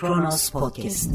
[0.00, 1.10] Kronos Podcast.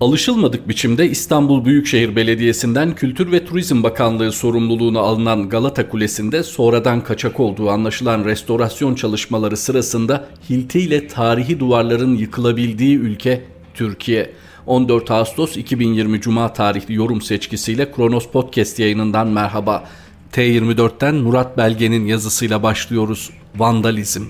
[0.00, 7.40] Alışılmadık biçimde İstanbul Büyükşehir Belediyesi'nden Kültür ve Turizm Bakanlığı sorumluluğuna alınan Galata Kulesi'nde sonradan kaçak
[7.40, 13.44] olduğu anlaşılan restorasyon çalışmaları sırasında hiltiyle tarihi duvarların yıkılabildiği ülke
[13.74, 14.32] Türkiye.
[14.66, 19.84] 14 Ağustos 2020 Cuma tarihli yorum seçkisiyle Kronos Podcast yayınından merhaba.
[20.32, 23.30] T24'ten Murat Belge'nin yazısıyla başlıyoruz.
[23.56, 24.24] Vandalizm.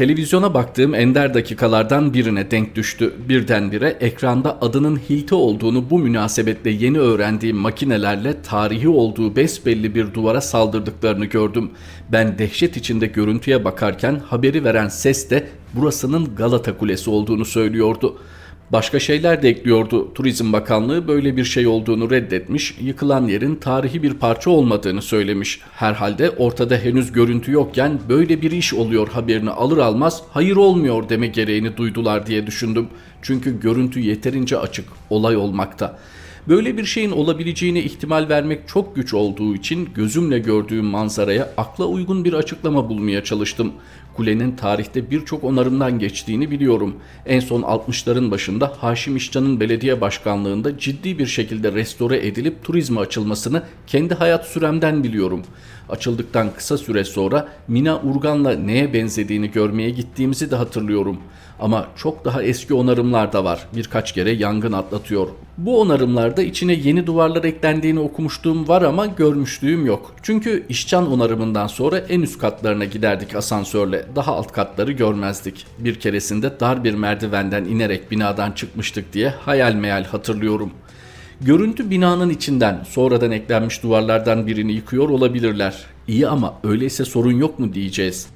[0.00, 3.14] Televizyona baktığım ender dakikalardan birine denk düştü.
[3.28, 10.40] Birdenbire ekranda adının Hilti olduğunu bu münasebetle yeni öğrendiğim makinelerle tarihi olduğu besbelli bir duvara
[10.40, 11.70] saldırdıklarını gördüm.
[12.12, 18.18] Ben dehşet içinde görüntüye bakarken haberi veren ses de burasının Galata Kulesi olduğunu söylüyordu.
[18.72, 20.14] Başka şeyler de ekliyordu.
[20.14, 25.60] Turizm Bakanlığı böyle bir şey olduğunu reddetmiş, yıkılan yerin tarihi bir parça olmadığını söylemiş.
[25.72, 31.26] Herhalde ortada henüz görüntü yokken böyle bir iş oluyor haberini alır almaz hayır olmuyor deme
[31.26, 32.88] gereğini duydular diye düşündüm.
[33.22, 35.98] Çünkü görüntü yeterince açık, olay olmakta.
[36.48, 42.24] Böyle bir şeyin olabileceğine ihtimal vermek çok güç olduğu için gözümle gördüğüm manzaraya akla uygun
[42.24, 43.72] bir açıklama bulmaya çalıştım.
[44.20, 46.96] Kulenin tarihte birçok onarımdan geçtiğini biliyorum.
[47.26, 53.62] En son 60'ların başında Haşim İşcan'ın belediye başkanlığında ciddi bir şekilde restore edilip turizme açılmasını
[53.86, 55.42] kendi hayat süremden biliyorum.
[55.88, 61.18] Açıldıktan kısa süre sonra Mina Urgan'la neye benzediğini görmeye gittiğimizi de hatırlıyorum.
[61.60, 63.66] Ama çok daha eski onarımlar da var.
[63.76, 65.28] Birkaç kere yangın atlatıyor.
[65.58, 70.14] Bu onarımlarda içine yeni duvarlar eklendiğini okumuşluğum var ama görmüşlüğüm yok.
[70.22, 74.06] Çünkü işcan onarımından sonra en üst katlarına giderdik asansörle.
[74.16, 75.66] Daha alt katları görmezdik.
[75.78, 80.70] Bir keresinde dar bir merdivenden inerek binadan çıkmıştık diye hayal meyal hatırlıyorum.
[81.40, 85.84] Görüntü binanın içinden sonradan eklenmiş duvarlardan birini yıkıyor olabilirler.
[86.08, 88.28] İyi ama öyleyse sorun yok mu diyeceğiz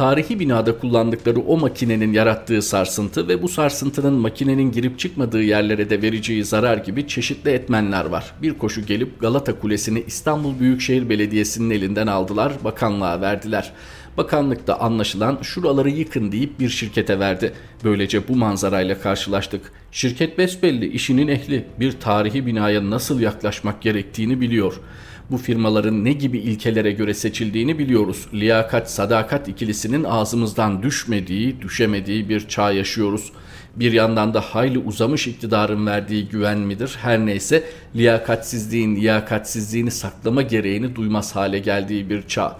[0.00, 6.02] tarihi binada kullandıkları o makinenin yarattığı sarsıntı ve bu sarsıntının makinenin girip çıkmadığı yerlere de
[6.02, 8.32] vereceği zarar gibi çeşitli etmenler var.
[8.42, 13.72] Bir koşu gelip Galata Kulesi'ni İstanbul Büyükşehir Belediyesi'nin elinden aldılar, bakanlığa verdiler.
[14.16, 17.52] Bakanlıkta anlaşılan şuraları yıkın deyip bir şirkete verdi.
[17.84, 19.72] Böylece bu manzarayla karşılaştık.
[19.92, 24.80] Şirket besbelli işinin ehli bir tarihi binaya nasıl yaklaşmak gerektiğini biliyor.''
[25.30, 28.26] bu firmaların ne gibi ilkelere göre seçildiğini biliyoruz.
[28.34, 33.32] Liyakat sadakat ikilisinin ağzımızdan düşmediği, düşemediği bir çağ yaşıyoruz.
[33.76, 36.96] Bir yandan da hayli uzamış iktidarın verdiği güven midir?
[37.02, 37.64] Her neyse
[37.96, 42.56] liyakatsizliğin liyakatsizliğini saklama gereğini duymaz hale geldiği bir çağ.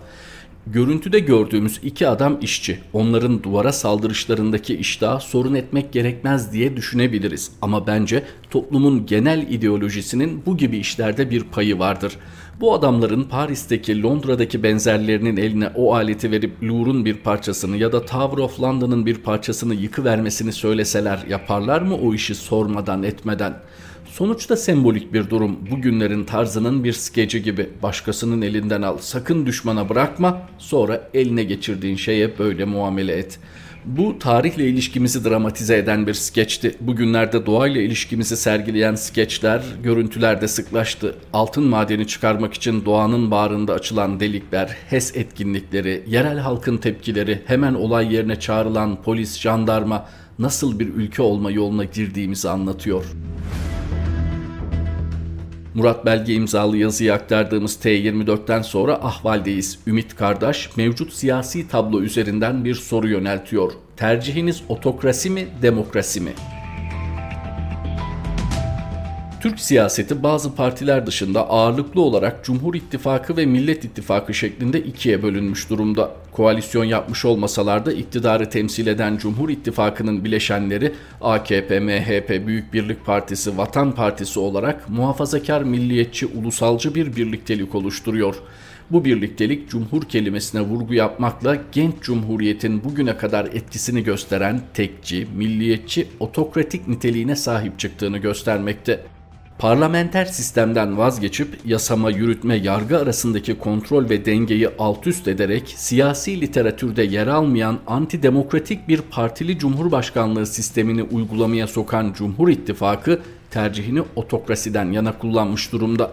[0.72, 2.78] Görüntüde gördüğümüz iki adam işçi.
[2.92, 7.52] Onların duvara saldırışlarındaki iştahı sorun etmek gerekmez diye düşünebiliriz.
[7.62, 12.16] Ama bence toplumun genel ideolojisinin bu gibi işlerde bir payı vardır.
[12.60, 18.38] Bu adamların Paris'teki, Londra'daki benzerlerinin eline o aleti verip Louvre'un bir parçasını ya da Tower
[18.38, 23.54] of London'ın bir parçasını yıkıvermesini söyleseler yaparlar mı o işi sormadan etmeden?
[24.06, 25.58] Sonuçta sembolik bir durum.
[25.70, 27.70] Bugünlerin tarzının bir skeci gibi.
[27.82, 28.98] Başkasının elinden al.
[28.98, 30.42] Sakın düşmana bırakma.
[30.58, 33.38] Sonra eline geçirdiğin şeye böyle muamele et.
[33.84, 36.74] Bu tarihle ilişkimizi dramatize eden bir skeçti.
[36.80, 41.14] Bugünlerde doğayla ilişkimizi sergileyen skeçler, görüntülerde sıklaştı.
[41.32, 48.14] Altın madeni çıkarmak için doğanın bağrında açılan delikler, HES etkinlikleri, yerel halkın tepkileri, hemen olay
[48.14, 50.08] yerine çağrılan polis, jandarma
[50.38, 53.59] nasıl bir ülke olma yoluna girdiğimizi anlatıyor.''
[55.74, 59.78] Murat Belge imzalı yazıyı aktardığımız T24'ten sonra ahvaldeyiz.
[59.86, 63.72] Ümit Kardeş mevcut siyasi tablo üzerinden bir soru yöneltiyor.
[63.96, 66.32] Tercihiniz otokrasi mi, demokrasi mi?
[69.40, 75.70] Türk siyaseti bazı partiler dışında ağırlıklı olarak Cumhur İttifakı ve Millet İttifakı şeklinde ikiye bölünmüş
[75.70, 76.10] durumda.
[76.32, 83.58] Koalisyon yapmış olmasalar da iktidarı temsil eden Cumhur İttifakı'nın bileşenleri AKP, MHP, Büyük Birlik Partisi,
[83.58, 88.34] Vatan Partisi olarak muhafazakar milliyetçi ulusalcı bir birliktelik oluşturuyor.
[88.90, 96.88] Bu birliktelik cumhur kelimesine vurgu yapmakla genç cumhuriyetin bugüne kadar etkisini gösteren tekçi, milliyetçi, otokratik
[96.88, 99.00] niteliğine sahip çıktığını göstermekte
[99.60, 107.02] parlamenter sistemden vazgeçip yasama, yürütme, yargı arasındaki kontrol ve dengeyi alt üst ederek siyasi literatürde
[107.02, 113.20] yer almayan antidemokratik bir partili cumhurbaşkanlığı sistemini uygulamaya sokan Cumhur İttifakı
[113.50, 116.10] tercihini otokrasiden yana kullanmış durumda.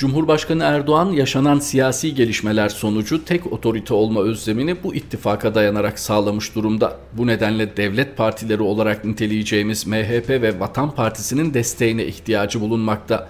[0.00, 6.96] Cumhurbaşkanı Erdoğan yaşanan siyasi gelişmeler sonucu tek otorite olma özlemini bu ittifaka dayanarak sağlamış durumda.
[7.12, 13.28] Bu nedenle devlet partileri olarak niteleyeceğimiz MHP ve Vatan Partisi'nin desteğine ihtiyacı bulunmakta.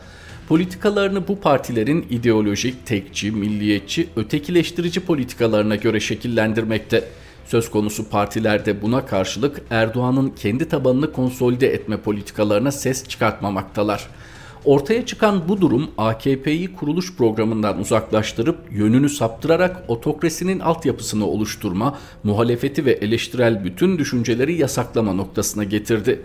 [0.48, 7.04] Politikalarını bu partilerin ideolojik, tekçi, milliyetçi, ötekileştirici politikalarına göre şekillendirmekte.
[7.46, 14.06] Söz konusu partilerde buna karşılık Erdoğan'ın kendi tabanını konsolide etme politikalarına ses çıkartmamaktalar.
[14.64, 22.92] Ortaya çıkan bu durum AKP'yi kuruluş programından uzaklaştırıp yönünü saptırarak otokrasinin altyapısını oluşturma, muhalefeti ve
[22.92, 26.22] eleştirel bütün düşünceleri yasaklama noktasına getirdi.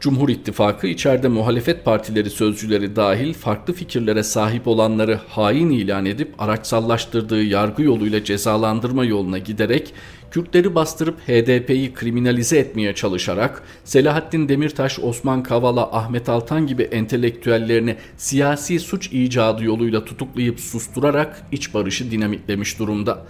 [0.00, 7.42] Cumhur İttifakı içeride muhalefet partileri sözcüleri dahil farklı fikirlere sahip olanları hain ilan edip araçsallaştırdığı
[7.42, 9.94] yargı yoluyla cezalandırma yoluna giderek
[10.34, 18.80] Kürtleri bastırıp HDP'yi kriminalize etmeye çalışarak Selahattin Demirtaş, Osman Kavala, Ahmet Altan gibi entelektüellerini siyasi
[18.80, 23.26] suç icadı yoluyla tutuklayıp susturarak iç barışı dinamitlemiş durumda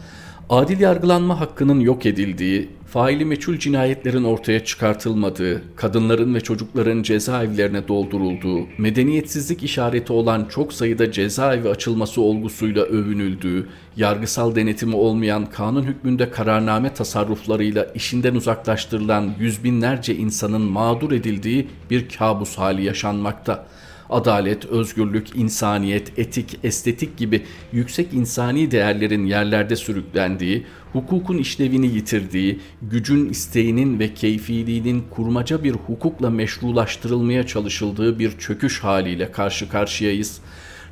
[0.50, 8.66] adil yargılanma hakkının yok edildiği, faili meçhul cinayetlerin ortaya çıkartılmadığı, kadınların ve çocukların cezaevlerine doldurulduğu,
[8.78, 16.94] medeniyetsizlik işareti olan çok sayıda cezaevi açılması olgusuyla övünüldüğü, yargısal denetimi olmayan kanun hükmünde kararname
[16.94, 23.73] tasarruflarıyla işinden uzaklaştırılan yüz binlerce insanın mağdur edildiği bir kabus hali yaşanmakta.''
[24.10, 27.42] Adalet, özgürlük, insaniyet, etik, estetik gibi
[27.72, 36.30] yüksek insani değerlerin yerlerde sürüklendiği, hukukun işlevini yitirdiği, gücün isteğinin ve keyfiliğinin kurmaca bir hukukla
[36.30, 40.40] meşrulaştırılmaya çalışıldığı bir çöküş haliyle karşı karşıyayız.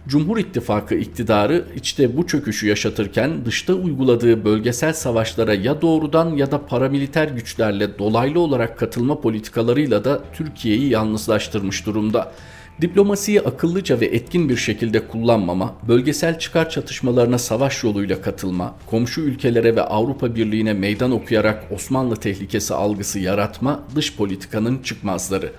[0.08, 6.66] Cumhur İttifakı iktidarı içte bu çöküşü yaşatırken dışta uyguladığı bölgesel savaşlara ya doğrudan ya da
[6.66, 12.32] paramiliter güçlerle dolaylı olarak katılma politikalarıyla da Türkiye'yi yalnızlaştırmış durumda.
[12.80, 19.76] Diplomasiyi akıllıca ve etkin bir şekilde kullanmama, bölgesel çıkar çatışmalarına savaş yoluyla katılma, komşu ülkelere
[19.76, 25.52] ve Avrupa Birliği'ne meydan okuyarak Osmanlı tehlikesi algısı yaratma dış politikanın çıkmazları.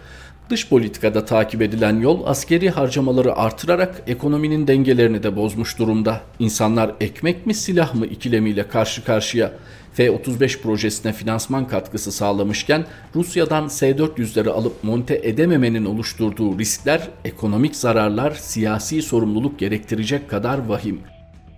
[0.50, 6.22] Dış politikada takip edilen yol askeri harcamaları artırarak ekonominin dengelerini de bozmuş durumda.
[6.40, 9.52] İnsanlar ekmek mi silah mı ikilemiyle karşı karşıya.
[9.94, 12.86] F-35 projesine finansman katkısı sağlamışken
[13.16, 21.02] Rusya'dan S-400'leri alıp monte edememenin oluşturduğu riskler, ekonomik zararlar, siyasi sorumluluk gerektirecek kadar vahim.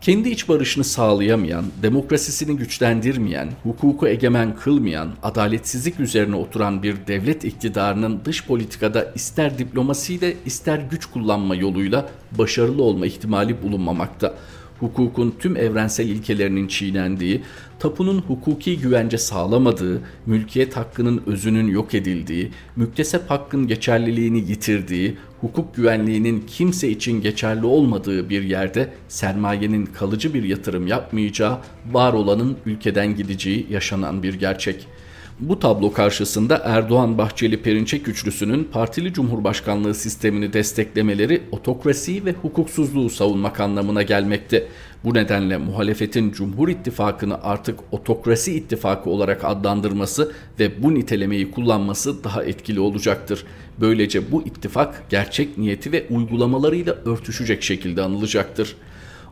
[0.01, 8.21] Kendi iç barışını sağlayamayan, demokrasisini güçlendirmeyen, hukuku egemen kılmayan, adaletsizlik üzerine oturan bir devlet iktidarının
[8.25, 14.33] dış politikada ister diplomasiyle ister güç kullanma yoluyla başarılı olma ihtimali bulunmamakta
[14.79, 17.41] hukukun tüm evrensel ilkelerinin çiğnendiği,
[17.79, 26.43] tapunun hukuki güvence sağlamadığı, mülkiyet hakkının özünün yok edildiği, müktesep hakkın geçerliliğini yitirdiği, hukuk güvenliğinin
[26.47, 31.59] kimse için geçerli olmadığı bir yerde sermayenin kalıcı bir yatırım yapmayacağı,
[31.91, 34.94] var olanın ülkeden gideceği yaşanan bir gerçek.''
[35.39, 43.59] Bu tablo karşısında Erdoğan Bahçeli Perinçek üçlüsünün partili cumhurbaşkanlığı sistemini desteklemeleri otokrasiyi ve hukuksuzluğu savunmak
[43.59, 44.67] anlamına gelmekte.
[45.03, 52.43] Bu nedenle muhalefetin Cumhur İttifakı'nı artık otokrasi ittifakı olarak adlandırması ve bu nitelemeyi kullanması daha
[52.43, 53.43] etkili olacaktır.
[53.81, 58.75] Böylece bu ittifak gerçek niyeti ve uygulamalarıyla örtüşecek şekilde anılacaktır.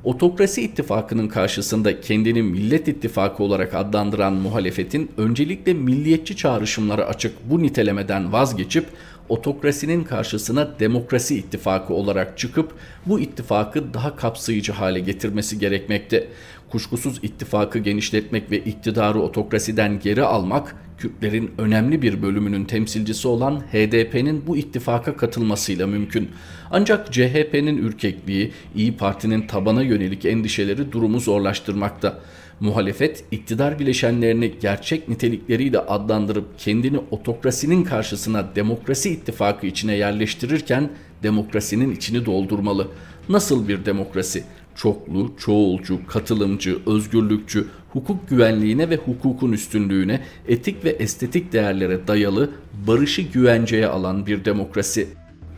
[0.04, 8.34] Otokrasi ittifakının karşısında kendini Millet İttifakı olarak adlandıran muhalefetin öncelikle milliyetçi çağrışımlara açık bu nitelemeden
[8.34, 8.86] vazgeçip
[9.30, 12.74] otokrasinin karşısına demokrasi ittifakı olarak çıkıp
[13.06, 16.27] bu ittifakı daha kapsayıcı hale getirmesi gerekmekte.
[16.74, 24.48] Kuşkusuz ittifakı genişletmek ve iktidarı otokrasiden geri almak Kürtlerin önemli bir bölümünün temsilcisi olan HDP'nin
[24.48, 26.30] bu ittifaka katılmasıyla mümkün.
[26.72, 32.20] Ancak CHP'nin ürkekliği, İyi Parti'nin tabana yönelik endişeleri durumu zorlaştırmakta.
[32.60, 40.89] Muhalefet iktidar bileşenlerini gerçek nitelikleriyle adlandırıp kendini otokrasinin karşısına demokrasi ittifakı içine yerleştirirken
[41.24, 42.88] demokrasinin içini doldurmalı.
[43.30, 44.44] Nasıl bir demokrasi?
[44.75, 52.50] Çoklu, çoğulcu, katılımcı, özgürlükçü, hukuk güvenliğine ve hukukun üstünlüğüne, etik ve estetik değerlere dayalı,
[52.88, 55.08] barışı güvenceye alan bir demokrasi.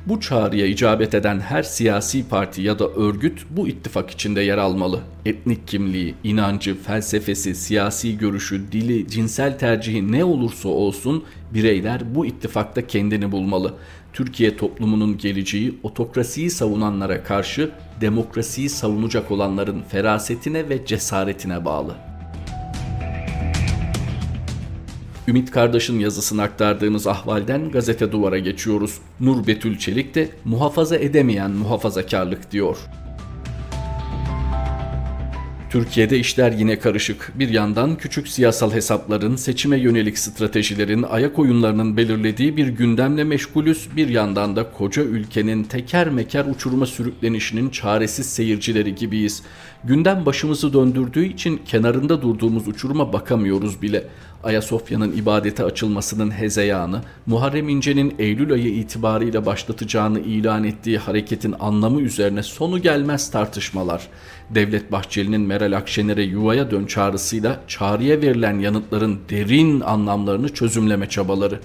[0.07, 4.99] Bu çağrıya icabet eden her siyasi parti ya da örgüt bu ittifak içinde yer almalı.
[5.25, 12.87] Etnik kimliği, inancı, felsefesi, siyasi görüşü, dili, cinsel tercihi ne olursa olsun bireyler bu ittifakta
[12.87, 13.73] kendini bulmalı.
[14.13, 17.69] Türkiye toplumunun geleceği otokrasiyi savunanlara karşı
[18.01, 22.14] demokrasiyi savunacak olanların ferasetine ve cesaretine bağlı.
[25.27, 28.97] Ümit Kardeş'in yazısını aktardığımız ahvalden gazete duvara geçiyoruz.
[29.19, 32.77] Nur Betül Çelik de muhafaza edemeyen muhafazakarlık diyor.
[35.75, 37.31] Türkiye'de işler yine karışık.
[37.35, 43.87] Bir yandan küçük siyasal hesapların, seçime yönelik stratejilerin, ayak oyunlarının belirlediği bir gündemle meşgulüz.
[43.95, 49.43] Bir yandan da koca ülkenin teker meker uçuruma sürüklenişinin çaresiz seyircileri gibiyiz.
[49.83, 54.03] Gündem başımızı döndürdüğü için kenarında durduğumuz uçuruma bakamıyoruz bile.
[54.43, 62.43] Ayasofya'nın ibadete açılmasının hezeyanı, Muharrem İnce'nin Eylül ayı itibarıyla başlatacağını ilan ettiği hareketin anlamı üzerine
[62.43, 64.07] sonu gelmez tartışmalar.
[64.49, 71.59] Devlet Bahçeli'nin Meral Akşener'e yuvaya dön çağrısıyla çağrıya verilen yanıtların derin anlamlarını çözümleme çabaları.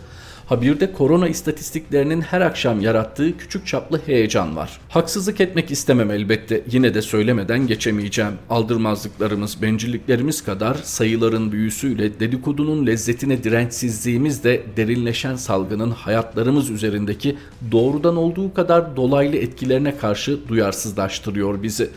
[0.51, 4.81] Ha bir de korona istatistiklerinin her akşam yarattığı küçük çaplı heyecan var.
[4.89, 6.65] Haksızlık etmek istemem elbette.
[6.73, 8.33] Yine de söylemeden geçemeyeceğim.
[8.51, 17.37] Aldırmazlıklarımız, bencilliklerimiz kadar sayıların büyüsüyle dedikodunun lezzetine dirençsizliğimiz de derinleşen salgının hayatlarımız üzerindeki
[17.73, 21.91] doğrudan olduğu kadar dolaylı etkilerine karşı duyarsızlaştırıyor bizi.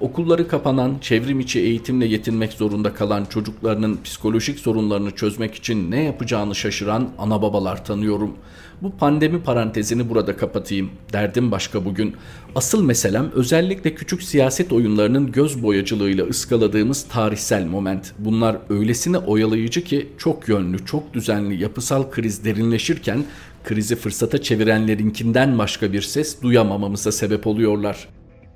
[0.00, 6.54] Okulları kapanan, çevrim içi eğitimle yetinmek zorunda kalan çocuklarının psikolojik sorunlarını çözmek için ne yapacağını
[6.54, 8.34] şaşıran ana babalar tanıyorum.
[8.82, 10.90] Bu pandemi parantezini burada kapatayım.
[11.12, 12.14] Derdim başka bugün.
[12.54, 18.12] Asıl meselem özellikle küçük siyaset oyunlarının göz boyacılığıyla ıskaladığımız tarihsel moment.
[18.18, 23.24] Bunlar öylesine oyalayıcı ki çok yönlü, çok düzenli yapısal kriz derinleşirken
[23.64, 28.08] krizi fırsata çevirenlerinkinden başka bir ses duyamamamıza sebep oluyorlar.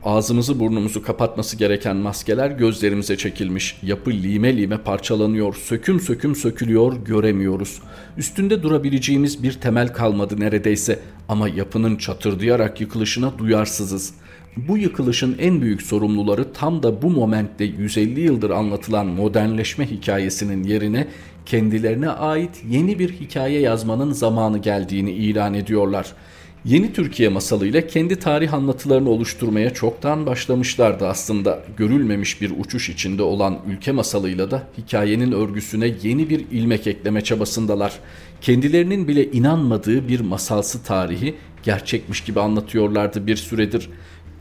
[0.05, 3.79] Ağzımızı burnumuzu kapatması gereken maskeler gözlerimize çekilmiş.
[3.83, 5.55] Yapı lime lime parçalanıyor.
[5.55, 7.79] Söküm söküm sökülüyor göremiyoruz.
[8.17, 10.99] Üstünde durabileceğimiz bir temel kalmadı neredeyse.
[11.29, 14.15] Ama yapının çatırdayarak yıkılışına duyarsızız.
[14.57, 21.09] Bu yıkılışın en büyük sorumluları tam da bu momentte 150 yıldır anlatılan modernleşme hikayesinin yerine
[21.47, 26.30] kendilerine ait yeni bir hikaye yazmanın zamanı geldiğini ilan ediyorlar.''
[26.65, 31.61] Yeni Türkiye masalıyla kendi tarih anlatılarını oluşturmaya çoktan başlamışlardı aslında.
[31.77, 37.99] Görülmemiş bir uçuş içinde olan ülke masalıyla da hikayenin örgüsüne yeni bir ilmek ekleme çabasındalar.
[38.41, 43.91] Kendilerinin bile inanmadığı bir masalsı tarihi gerçekmiş gibi anlatıyorlardı bir süredir.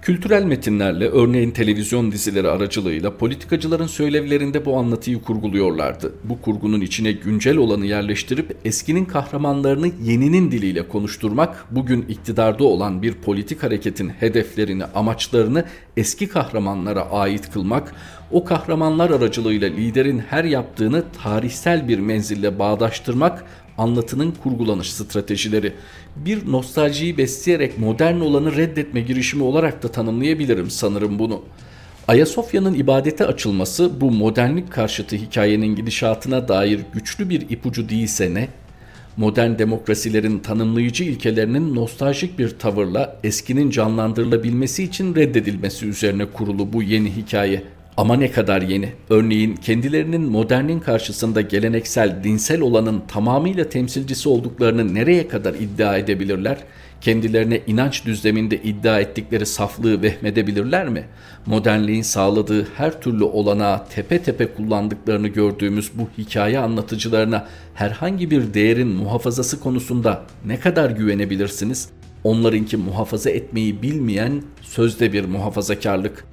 [0.02, 6.14] Kültürel metinlerle örneğin televizyon dizileri aracılığıyla politikacıların söylevlerinde bu anlatıyı kurguluyorlardı.
[6.24, 13.14] Bu kurgunun içine güncel olanı yerleştirip eskinin kahramanlarını yeninin diliyle konuşturmak, bugün iktidarda olan bir
[13.14, 15.66] politik hareketin hedeflerini, amaçlarını
[15.98, 17.96] eski kahramanlara ait kılmak,
[18.32, 23.46] o kahramanlar aracılığıyla liderin her yaptığını tarihsel bir menzille bağdaştırmak
[23.80, 25.74] anlatının kurgulanış stratejileri.
[26.16, 31.42] Bir nostaljiyi besleyerek modern olanı reddetme girişimi olarak da tanımlayabilirim sanırım bunu.
[32.08, 38.48] Ayasofya'nın ibadete açılması bu modernlik karşıtı hikayenin gidişatına dair güçlü bir ipucu değilse ne?
[39.18, 47.16] Modern demokrasilerin tanımlayıcı ilkelerinin nostaljik bir tavırla eskinin canlandırılabilmesi için reddedilmesi üzerine kurulu bu yeni
[47.16, 47.64] hikaye
[48.00, 48.94] ama ne kadar yeni.
[49.10, 56.58] Örneğin kendilerinin modernin karşısında geleneksel, dinsel olanın tamamıyla temsilcisi olduklarını nereye kadar iddia edebilirler?
[57.02, 61.04] Kendilerine inanç düzleminde iddia ettikleri saflığı vehmedebilirler mi?
[61.46, 68.88] Modernliğin sağladığı her türlü olanağı tepe tepe kullandıklarını gördüğümüz bu hikaye anlatıcılarına herhangi bir değerin
[68.88, 71.90] muhafazası konusunda ne kadar güvenebilirsiniz?
[72.24, 76.26] Onlarınki muhafaza etmeyi bilmeyen sözde bir muhafazakarlık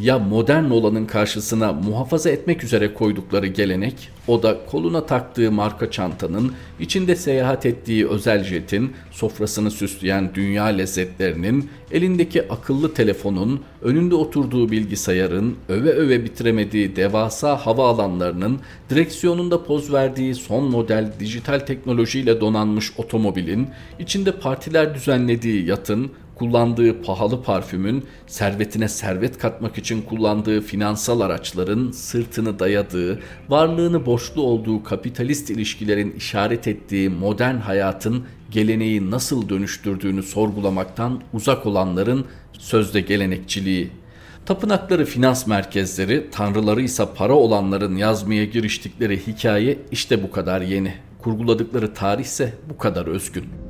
[0.00, 6.52] ya modern olanın karşısına muhafaza etmek üzere koydukları gelenek, o da koluna taktığı marka çantanın,
[6.80, 15.56] içinde seyahat ettiği özel jetin, sofrasını süsleyen dünya lezzetlerinin, elindeki akıllı telefonun, önünde oturduğu bilgisayarın,
[15.68, 18.60] öve öve bitiremediği devasa hava alanlarının,
[18.90, 27.42] direksiyonunda poz verdiği son model dijital teknolojiyle donanmış otomobilin, içinde partiler düzenlediği yatın, kullandığı pahalı
[27.42, 36.10] parfümün, servetine servet katmak için kullandığı finansal araçların sırtını dayadığı, varlığını borçlu olduğu kapitalist ilişkilerin
[36.10, 43.90] işaret ettiği modern hayatın geleneği nasıl dönüştürdüğünü sorgulamaktan uzak olanların sözde gelenekçiliği.
[44.46, 50.94] Tapınakları finans merkezleri, tanrıları ise para olanların yazmaya giriştikleri hikaye işte bu kadar yeni.
[51.18, 53.65] Kurguladıkları tarih ise bu kadar özgün.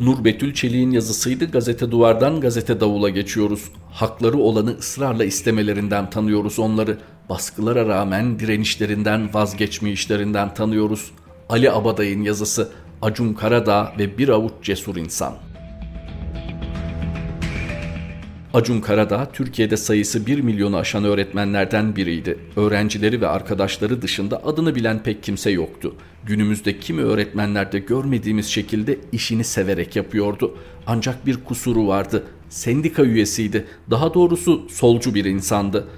[0.00, 1.50] Nur Betül Çelik'in yazısıydı.
[1.50, 3.64] Gazete Duvar'dan Gazete Davul'a geçiyoruz.
[3.90, 6.98] Hakları olanı ısrarla istemelerinden tanıyoruz onları.
[7.28, 11.10] Baskılara rağmen direnişlerinden vazgeçmeyişlerinden tanıyoruz.
[11.48, 15.34] Ali Abaday'ın yazısı Acun Karadağ ve Bir Avuç Cesur İnsan.
[18.54, 22.38] Acun Karadağ, Türkiye'de sayısı 1 milyonu aşan öğretmenlerden biriydi.
[22.56, 25.94] Öğrencileri ve arkadaşları dışında adını bilen pek kimse yoktu.
[26.26, 30.56] Günümüzde kimi öğretmenlerde görmediğimiz şekilde işini severek yapıyordu.
[30.86, 32.24] Ancak bir kusuru vardı.
[32.48, 33.64] Sendika üyesiydi.
[33.90, 35.88] Daha doğrusu solcu bir insandı.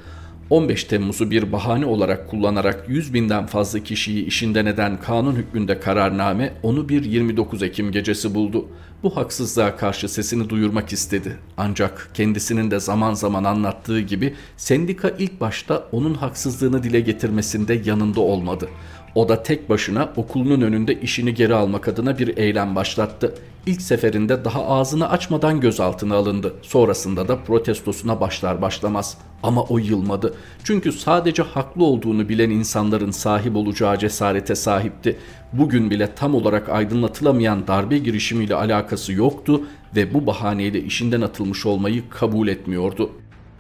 [0.52, 6.52] 15 Temmuz'u bir bahane olarak kullanarak 100 binden fazla kişiyi işinden eden kanun hükmünde kararname
[6.62, 8.68] onu bir 29 Ekim gecesi buldu.
[9.02, 11.38] Bu haksızlığa karşı sesini duyurmak istedi.
[11.56, 18.20] Ancak kendisinin de zaman zaman anlattığı gibi sendika ilk başta onun haksızlığını dile getirmesinde yanında
[18.20, 18.68] olmadı.
[19.14, 23.34] O da tek başına okulunun önünde işini geri almak adına bir eylem başlattı.
[23.66, 26.54] İlk seferinde daha ağzını açmadan gözaltına alındı.
[26.62, 29.18] Sonrasında da protestosuna başlar başlamaz.
[29.42, 30.34] Ama o yılmadı.
[30.64, 35.16] Çünkü sadece haklı olduğunu bilen insanların sahip olacağı cesarete sahipti.
[35.52, 39.62] Bugün bile tam olarak aydınlatılamayan darbe girişimiyle alakası yoktu
[39.96, 43.10] ve bu bahaneyle işinden atılmış olmayı kabul etmiyordu.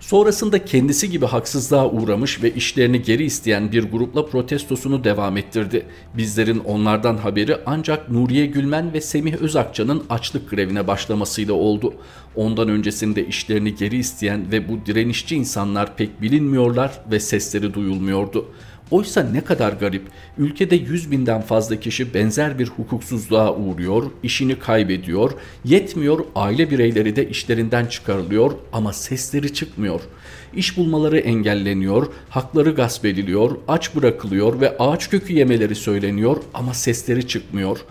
[0.02, 5.86] Sonrasında kendisi gibi haksızlığa uğramış ve işlerini geri isteyen bir grupla protestosunu devam ettirdi.
[6.16, 11.94] Bizlerin onlardan haberi ancak Nuriye Gülmen ve Semih Özakça'nın açlık grevine başlamasıyla oldu.
[12.36, 18.46] Ondan öncesinde işlerini geri isteyen ve bu direnişçi insanlar pek bilinmiyorlar ve sesleri duyulmuyordu.
[18.92, 20.02] Oysa ne kadar garip.
[20.38, 25.32] Ülkede 100 binden fazla kişi benzer bir hukuksuzluğa uğruyor, işini kaybediyor,
[25.64, 30.00] yetmiyor aile bireyleri de işlerinden çıkarılıyor ama sesleri çıkmıyor.
[30.54, 37.28] İş bulmaları engelleniyor, hakları gasp ediliyor, aç bırakılıyor ve ağaç kökü yemeleri söyleniyor ama sesleri
[37.28, 37.84] çıkmıyor.''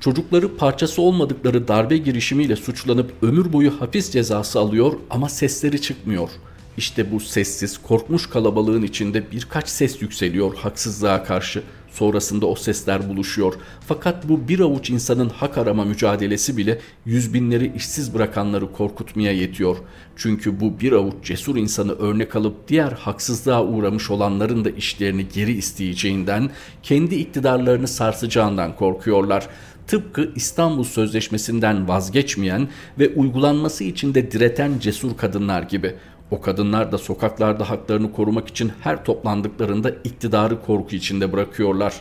[0.00, 7.12] Çocukları parçası olmadıkları darbe girişimiyle suçlanıp ömür boyu hapis cezası alıyor ama sesleri çıkmıyor.'' İşte
[7.12, 11.62] bu sessiz, korkmuş kalabalığın içinde birkaç ses yükseliyor haksızlığa karşı.
[11.90, 13.54] Sonrasında o sesler buluşuyor.
[13.86, 19.76] Fakat bu bir avuç insanın hak arama mücadelesi bile yüz binleri işsiz bırakanları korkutmaya yetiyor.
[20.16, 25.52] Çünkü bu bir avuç cesur insanı örnek alıp diğer haksızlığa uğramış olanların da işlerini geri
[25.52, 26.50] isteyeceğinden,
[26.82, 29.48] kendi iktidarlarını sarsacağından korkuyorlar
[29.86, 35.94] tıpkı İstanbul Sözleşmesi'nden vazgeçmeyen ve uygulanması için de direten cesur kadınlar gibi.
[36.32, 42.00] O kadınlar da sokaklarda haklarını korumak için her toplandıklarında iktidarı korku içinde bırakıyorlar.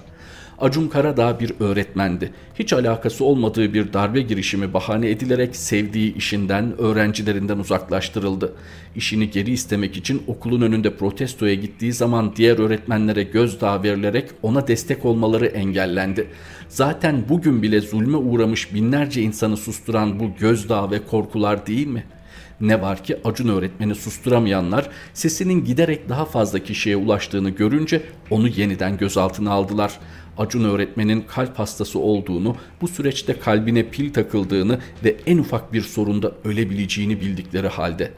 [0.60, 2.34] Acun Karadağ bir öğretmendi.
[2.60, 8.54] Hiç alakası olmadığı bir darbe girişimi bahane edilerek sevdiği işinden, öğrencilerinden uzaklaştırıldı.
[8.96, 15.06] İşini geri istemek için okulun önünde protestoya gittiği zaman diğer öğretmenlere gözdağı verilerek ona destek
[15.06, 16.28] olmaları engellendi.
[16.70, 22.21] Zaten bugün bile zulme uğramış binlerce insanı susturan bu gözdağı ve korkular değil mi?''
[22.62, 28.98] Ne var ki Acun öğretmeni susturamayanlar sesinin giderek daha fazla kişiye ulaştığını görünce onu yeniden
[28.98, 30.00] gözaltına aldılar.
[30.38, 36.32] Acun öğretmenin kalp hastası olduğunu, bu süreçte kalbine pil takıldığını ve en ufak bir sorunda
[36.46, 38.12] ölebileceğini bildikleri halde.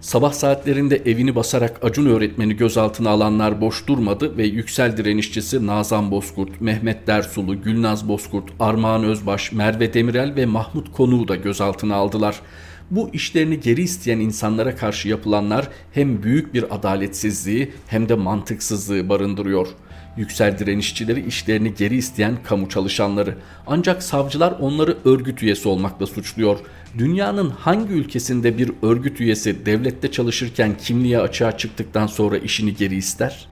[0.00, 6.60] Sabah saatlerinde evini basarak Acun öğretmeni gözaltına alanlar boş durmadı ve yüksel direnişçisi Nazan Bozkurt,
[6.60, 12.40] Mehmet Dersulu, Gülnaz Bozkurt, Armağan Özbaş, Merve Demirel ve Mahmut Konuğu da gözaltına aldılar.
[12.90, 19.68] Bu işlerini geri isteyen insanlara karşı yapılanlar hem büyük bir adaletsizliği hem de mantıksızlığı barındırıyor.
[20.16, 23.34] Yüksel direnişçileri işlerini geri isteyen kamu çalışanları.
[23.66, 26.58] Ancak savcılar onları örgüt üyesi olmakla suçluyor.
[26.98, 33.48] Dünyanın hangi ülkesinde bir örgüt üyesi devlette çalışırken kimliği açığa çıktıktan sonra işini geri ister?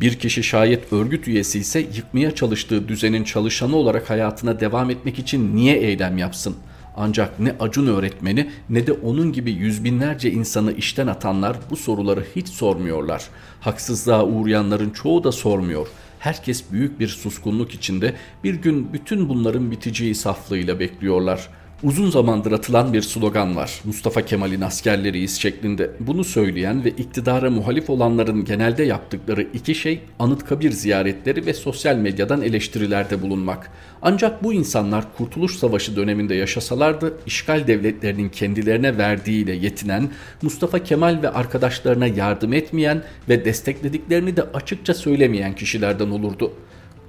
[0.00, 5.56] Bir kişi şayet örgüt üyesi ise yıkmaya çalıştığı düzenin çalışanı olarak hayatına devam etmek için
[5.56, 6.56] niye eylem yapsın?
[7.00, 12.24] Ancak ne Acun öğretmeni ne de onun gibi yüz binlerce insanı işten atanlar bu soruları
[12.36, 13.28] hiç sormuyorlar.
[13.60, 15.86] Haksızlığa uğrayanların çoğu da sormuyor.
[16.18, 21.48] Herkes büyük bir suskunluk içinde bir gün bütün bunların biteceği saflığıyla bekliyorlar.
[21.82, 23.80] Uzun zamandır atılan bir slogan var.
[23.84, 25.90] Mustafa Kemal'in askerleriyiz şeklinde.
[26.00, 32.42] Bunu söyleyen ve iktidara muhalif olanların genelde yaptıkları iki şey Anıtkabir ziyaretleri ve sosyal medyadan
[32.42, 33.70] eleştirilerde bulunmak.
[34.02, 40.10] Ancak bu insanlar Kurtuluş Savaşı döneminde yaşasalardı işgal devletlerinin kendilerine verdiğiyle yetinen,
[40.42, 46.52] Mustafa Kemal ve arkadaşlarına yardım etmeyen ve desteklediklerini de açıkça söylemeyen kişilerden olurdu.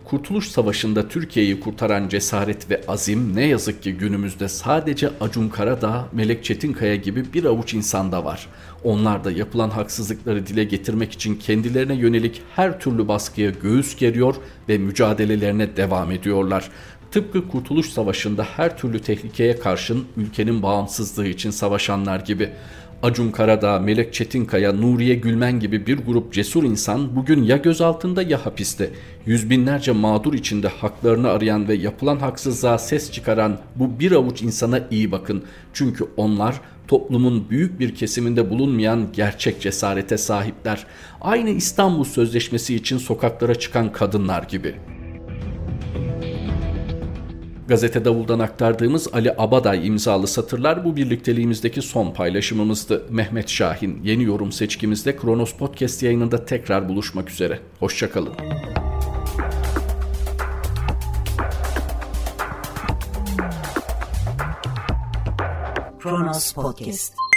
[0.09, 6.43] Kurtuluş Savaşı'nda Türkiye'yi kurtaran cesaret ve azim ne yazık ki günümüzde sadece Acun Karadağ, Melek
[6.43, 8.47] Çetinkaya gibi bir avuç insanda var.
[8.83, 14.35] Onlar da yapılan haksızlıkları dile getirmek için kendilerine yönelik her türlü baskıya göğüs geriyor
[14.69, 16.69] ve mücadelelerine devam ediyorlar.
[17.11, 22.49] Tıpkı Kurtuluş Savaşı'nda her türlü tehlikeye karşın ülkenin bağımsızlığı için savaşanlar gibi.
[23.03, 28.45] Acun Karadağ, Melek Çetinkaya, Nuriye Gülmen gibi bir grup cesur insan bugün ya gözaltında ya
[28.45, 28.89] hapiste.
[29.25, 34.79] Yüz binlerce mağdur içinde haklarını arayan ve yapılan haksızlığa ses çıkaran bu bir avuç insana
[34.91, 35.43] iyi bakın.
[35.73, 40.85] Çünkü onlar toplumun büyük bir kesiminde bulunmayan gerçek cesarete sahipler.
[41.21, 44.98] Aynı İstanbul Sözleşmesi için sokaklara çıkan kadınlar gibi.''
[47.69, 53.05] Gazete Davul'dan aktardığımız Ali Abaday imzalı satırlar bu birlikteliğimizdeki son paylaşımımızdı.
[53.09, 57.59] Mehmet Şahin yeni yorum seçkimizde Kronos Podcast yayınında tekrar buluşmak üzere.
[57.79, 58.33] Hoşçakalın.
[65.99, 67.28] Kronos Podcast